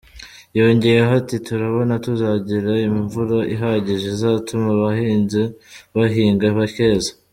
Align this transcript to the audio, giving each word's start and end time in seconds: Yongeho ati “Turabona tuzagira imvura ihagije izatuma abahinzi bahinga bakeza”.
Yongeho 0.57 1.11
ati 1.21 1.35
“Turabona 1.47 1.93
tuzagira 2.05 2.71
imvura 2.89 3.37
ihagije 3.55 4.05
izatuma 4.15 4.67
abahinzi 4.75 5.43
bahinga 5.95 6.45
bakeza”. 6.59 7.11